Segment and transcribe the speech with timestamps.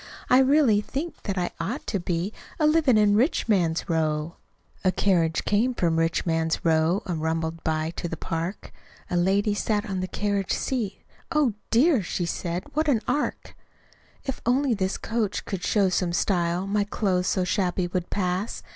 [0.31, 4.37] I really think that I ought to be A livin' in Rich Man's Row."
[4.83, 8.71] A carriage came from "Rich Man's Row," An' rumbled by to the park.
[9.11, 13.55] A lady sat on the carriage seat; "Oh, dear," said she, "what an ark!
[14.23, 18.63] "If only this coach could show some style, My clothes, so shabby, would pass.